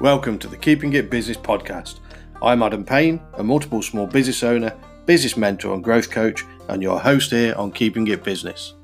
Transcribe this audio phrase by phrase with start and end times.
[0.00, 2.00] Welcome to the Keeping It Business podcast.
[2.42, 4.76] I'm Adam Payne, a multiple small business owner,
[5.06, 8.74] business mentor, and growth coach, and your host here on Keeping It Business.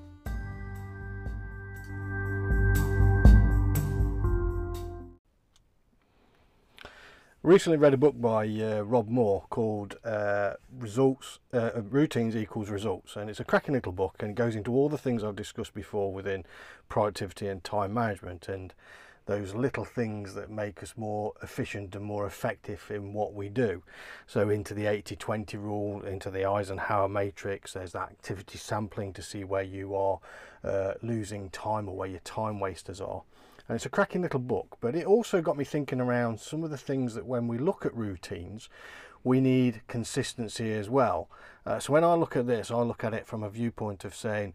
[7.43, 13.17] Recently read a book by uh, Rob Moore called uh, "Results uh, Routines Equals Results,"
[13.17, 16.11] and it's a cracking little book, and goes into all the things I've discussed before
[16.11, 16.46] within
[16.89, 18.72] productivity and time management, and
[19.26, 23.82] those little things that make us more efficient and more effective in what we do.
[24.26, 29.45] So into the 80-20 rule, into the Eisenhower matrix, there's that activity sampling to see
[29.45, 30.18] where you are
[30.64, 33.22] uh, losing time or where your time wasters are.
[33.69, 36.70] And it's a cracking little book, but it also got me thinking around some of
[36.70, 38.69] the things that when we look at routines,
[39.25, 41.28] we need consistency as well.
[41.64, 44.14] Uh, so when I look at this, I look at it from a viewpoint of
[44.14, 44.55] saying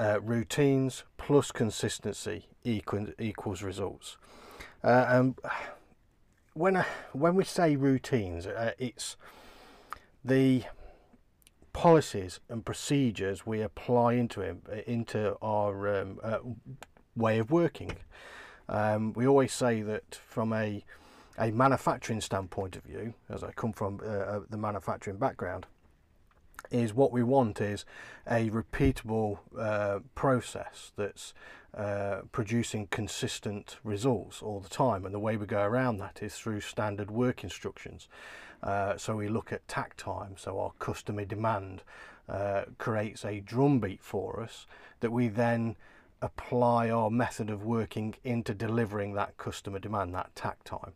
[0.00, 4.16] uh, routines plus consistency equal, equals results.
[4.82, 5.38] Uh, and
[6.54, 9.16] when I, when we say routines, uh, it's
[10.24, 10.64] the
[11.72, 16.38] policies and procedures we apply into it, into our um, uh,
[17.14, 17.92] way of working.
[18.68, 20.84] Um, we always say that from a
[21.38, 25.66] a manufacturing standpoint of view, as I come from uh, uh, the manufacturing background,
[26.70, 27.84] is what we want is
[28.28, 31.34] a repeatable uh, process that's
[31.74, 35.04] uh, producing consistent results all the time.
[35.04, 38.08] And the way we go around that is through standard work instructions.
[38.62, 41.82] Uh, so we look at takt time, so our customer demand
[42.28, 44.66] uh, creates a drumbeat for us
[45.00, 45.76] that we then
[46.22, 50.92] apply our method of working into delivering that customer demand, that takt time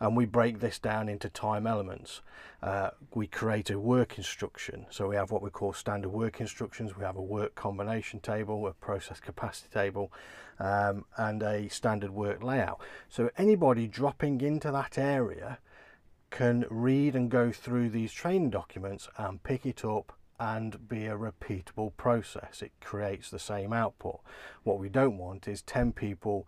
[0.00, 2.20] and we break this down into time elements.
[2.62, 4.86] Uh, we create a work instruction.
[4.90, 6.96] So we have what we call standard work instructions.
[6.96, 10.12] We have a work combination table, a process capacity table,
[10.58, 12.80] um, and a standard work layout.
[13.08, 15.58] So anybody dropping into that area
[16.30, 21.16] can read and go through these training documents and pick it up and be a
[21.16, 22.62] repeatable process.
[22.62, 24.20] It creates the same output.
[24.62, 26.46] What we don't want is 10 people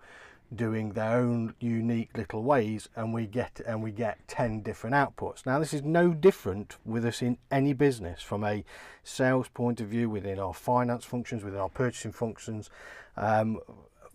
[0.55, 5.47] doing their own unique little ways and we get and we get 10 different outputs.
[5.47, 8.65] Now this is no different with us in any business from a
[9.05, 12.69] sales point of view within our finance functions within our purchasing functions.
[13.17, 13.61] Um,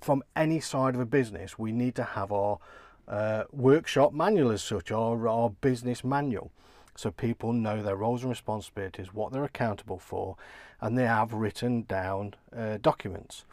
[0.01, 2.59] from any side of a business we need to have our
[3.07, 6.51] uh, workshop manual as such our, our business manual.
[6.97, 10.35] So people know their roles and responsibilities what they're accountable for
[10.81, 13.45] and they have written down uh, documents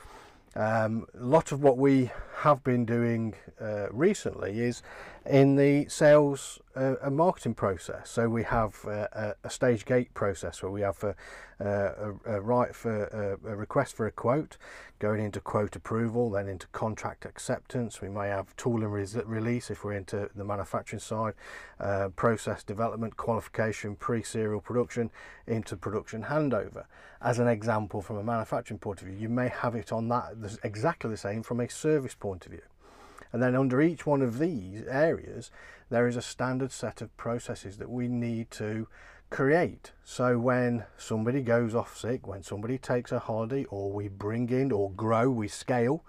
[0.54, 4.82] um, a lot of what we have been doing uh, recently is
[5.26, 8.10] in the sales uh, and marketing process.
[8.10, 11.14] So we have uh, a stage gate process where we have a,
[11.60, 14.56] a, a right for a, a, request for a quote,
[14.98, 18.00] going into quote approval, then into contract acceptance.
[18.00, 21.34] We may have tool and release if we're into the manufacturing side,
[21.78, 25.10] uh, process development, qualification, pre-serial production,
[25.46, 26.84] into production handover.
[27.20, 30.34] As an example from a manufacturing point of view, you may have it on that
[30.64, 32.62] exactly the same from a service point of view.
[33.32, 35.50] And then under each one of these areas,
[35.88, 38.86] there is a standard set of processes that we need to
[39.30, 39.92] create.
[40.04, 44.70] So when somebody goes off sick, when somebody takes a holiday, or we bring in
[44.70, 46.04] or grow, we scale,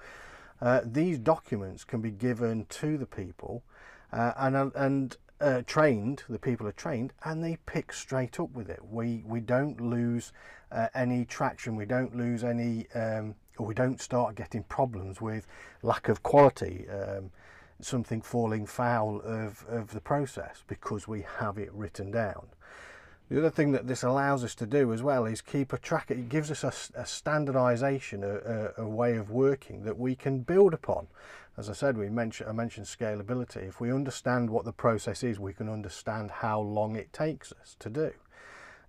[0.61, 3.63] uh, these documents can be given to the people
[4.11, 8.69] uh, and, and uh, trained, the people are trained, and they pick straight up with
[8.69, 8.79] it.
[8.89, 10.31] We, we don't lose
[10.71, 15.47] uh, any traction, we don't lose any um, or we don't start getting problems with
[15.81, 17.31] lack of quality, um,
[17.81, 22.47] something falling foul of, of the process because we have it written down.
[23.29, 26.11] The other thing that this allows us to do as well is keep a track.
[26.11, 28.35] It gives us a, a standardization, a,
[28.77, 31.07] a, a, way of working that we can build upon.
[31.57, 33.67] As I said, we mentioned, I mentioned scalability.
[33.67, 37.75] If we understand what the process is, we can understand how long it takes us
[37.79, 38.11] to do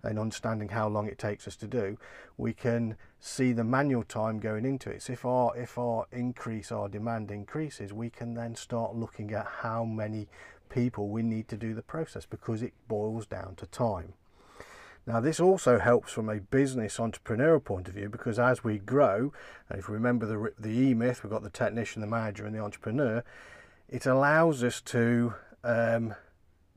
[0.05, 1.97] and understanding how long it takes us to do,
[2.37, 5.01] we can see the manual time going into it.
[5.01, 9.47] So if our if our increase, our demand increases, we can then start looking at
[9.61, 10.27] how many
[10.69, 14.13] people we need to do the process because it boils down to time.
[15.07, 19.31] Now this also helps from a business entrepreneurial point of view because as we grow,
[19.69, 22.59] and if you remember the, the E-myth, we've got the technician, the manager and the
[22.59, 23.23] entrepreneur,
[23.87, 26.15] it allows us to um,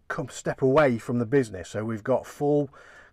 [0.09, 1.71] come step away from the business.
[1.71, 2.71] So we've got full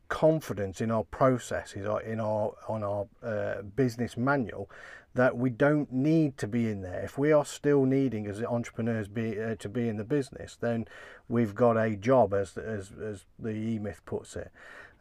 [0.10, 4.70] confidence in our processes or in our on our uh, business manual
[5.14, 7.02] that we don't need to be in there.
[7.02, 10.86] If we are still needing as entrepreneurs be uh, to be in the business then
[11.28, 14.52] we've got a job as as, as the e-myth puts it.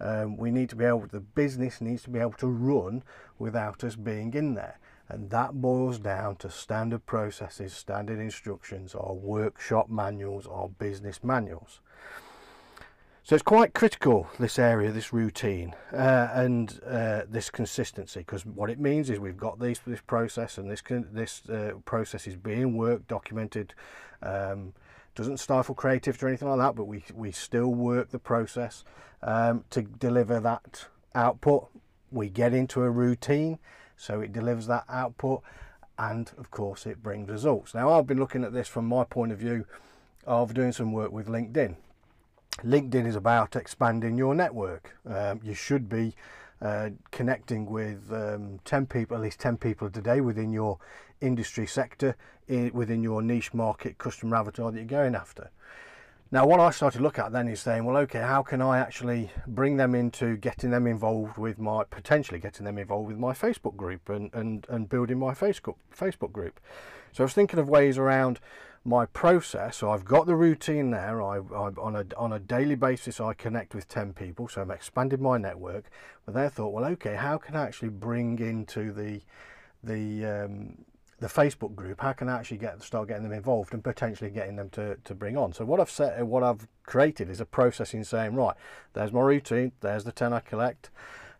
[0.01, 3.03] Um, we need to be able the business needs to be able to run
[3.39, 4.79] without us being in there.
[5.09, 11.81] And that boils down to standard processes, standard instructions, or workshop manuals, or business manuals.
[13.27, 18.69] So it's quite critical, this area, this routine, uh, and uh, this consistency, because what
[18.69, 22.77] it means is we've got this, this process, and this, this uh, process is being
[22.77, 23.73] worked, documented,
[24.23, 24.75] um,
[25.15, 28.85] doesn't stifle creativity or anything like that, but we, we still work the process
[29.23, 30.85] um, to deliver that
[31.15, 31.69] output.
[32.11, 33.59] We get into a routine,
[33.97, 35.43] so it delivers that output,
[35.99, 37.73] and of course it brings results.
[37.73, 39.65] Now I've been looking at this from my point of view
[40.27, 41.77] of doing some work with LinkedIn
[42.63, 44.97] LinkedIn is about expanding your network.
[45.07, 46.15] Um, you should be
[46.63, 50.79] uh, connecting with um, 10 people, at least 10 people today within your
[51.21, 52.17] industry sector,
[52.49, 55.51] in, within your niche market customer avatar that you're going after.
[56.31, 58.79] Now, what I started to look at then is saying, well, okay, how can I
[58.79, 63.33] actually bring them into getting them involved with my, potentially getting them involved with my
[63.33, 66.59] Facebook group and, and, and building my Facebook, Facebook group.
[67.13, 68.41] So I was thinking of ways around
[68.85, 69.79] my process.
[69.79, 71.23] So I've got the routine there.
[71.23, 74.71] I, I, on a on a daily basis, I connect with ten people, so I'm
[74.71, 75.85] expanding my network.
[76.27, 79.23] But they thought, well, okay, how can I actually bring into the
[79.83, 80.85] the um,
[81.21, 82.01] the Facebook group?
[82.01, 85.15] How can I actually get start getting them involved and potentially getting them to, to
[85.15, 85.53] bring on?
[85.53, 88.57] So what I've set, what I've created is a process in saying, right,
[88.93, 89.73] there's my routine.
[89.81, 90.91] There's the ten I collect.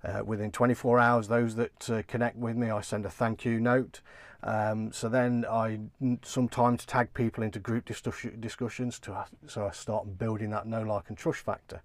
[0.05, 3.59] Uh, within 24 hours, those that uh, connect with me, I send a thank you
[3.59, 4.01] note.
[4.43, 5.81] Um, so then I
[6.23, 11.17] sometimes tag people into group discussions to so I start building that know like and
[11.17, 11.81] trust factor.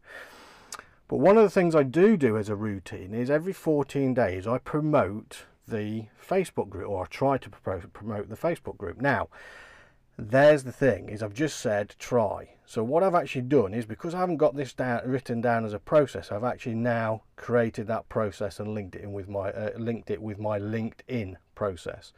[1.07, 4.45] But one of the things I do do as a routine is every 14 days
[4.45, 9.00] I promote the Facebook group or I try to promote the Facebook group.
[9.00, 9.30] Now,
[10.19, 12.50] there's the thing is I've just said try.
[12.66, 15.74] So what I've actually done is because I haven't got this down written down as
[15.74, 19.71] a process, I've actually now created that process and linked it in with my uh,
[19.77, 22.12] linked it with my LinkedIn process.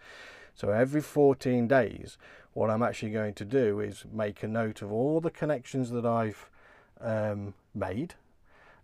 [0.56, 2.18] So every 14 days,
[2.54, 6.06] what I'm actually going to do is make a note of all the connections that
[6.06, 6.50] I've
[7.00, 8.16] um, made,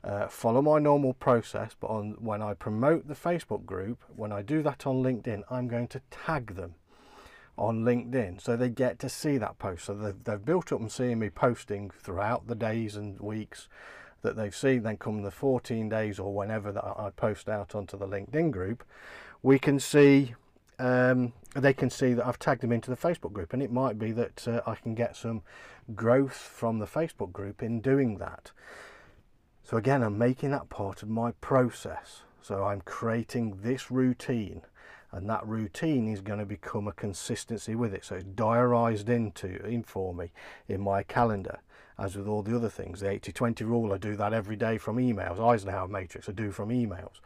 [0.03, 4.41] uh, follow my normal process, but on when I promote the Facebook group, when I
[4.41, 6.75] do that on LinkedIn, I'm going to tag them
[7.57, 9.85] on LinkedIn so they get to see that post.
[9.85, 13.67] So they've, they've built up and seeing me posting throughout the days and weeks
[14.21, 14.83] that they've seen.
[14.83, 18.83] Then come the 14 days or whenever that I post out onto the LinkedIn group,
[19.41, 20.35] we can see
[20.79, 23.97] um, they can see that I've tagged them into the Facebook group, and it might
[23.97, 25.41] be that uh, I can get some
[25.95, 28.51] growth from the Facebook group in doing that.
[29.63, 32.21] So again, I'm making that part of my process.
[32.41, 34.61] So I'm creating this routine,
[35.17, 38.05] and that routine is going to become a consistency with it.
[38.05, 40.31] So it's diarized into in for me
[40.67, 41.59] in my calendar.
[41.99, 44.97] As with all the other things, the 80-20 rule, I do that every day from
[44.97, 45.39] emails.
[45.39, 47.19] Eisenhower matrix, I do from emails.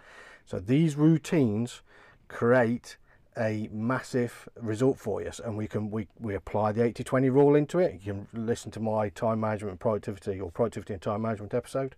[0.45, 1.81] So these routines
[2.29, 2.95] create
[3.37, 7.79] a massive result for us and we can we, we apply the 80-20 rule into
[7.79, 11.53] it you can listen to my time management and productivity or productivity and time management
[11.53, 11.95] episode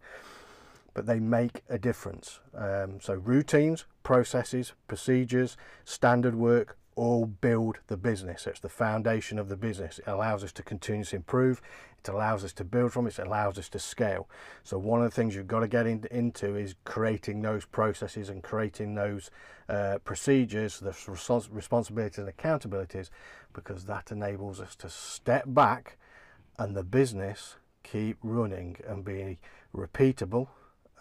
[0.93, 7.97] but they make a difference um, so routines processes procedures standard work all build the
[7.97, 11.61] business it's the foundation of the business it allows us to continuously improve
[12.03, 14.27] it allows us to build from it, it allows us to scale.
[14.63, 18.29] So one of the things you've got to get in, into is creating those processes
[18.29, 19.31] and creating those
[19.69, 23.09] uh, procedures, the respons responsibilities and accountabilities,
[23.53, 25.97] because that enables us to step back
[26.59, 29.39] and the business keep running and be
[29.75, 30.47] repeatable.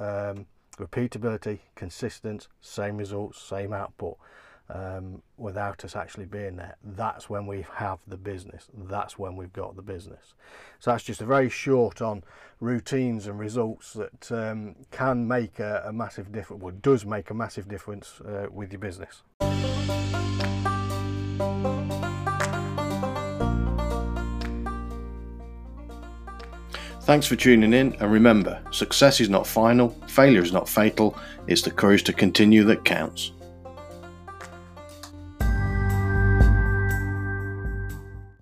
[0.03, 0.47] Um,
[0.79, 4.17] repeatability, consistent, same results, same output
[4.69, 6.77] um, without us actually being there.
[6.83, 8.69] That's when we have the business.
[8.75, 10.35] That's when we've got the business.
[10.81, 12.25] So that's just a very short on
[12.61, 17.69] routines and results that um, can make a, a massive difference, does make a massive
[17.69, 19.23] difference uh, with your business.
[27.13, 31.15] Thanks for tuning in, and remember success is not final, failure is not fatal,
[31.47, 33.33] it's the courage to continue that counts.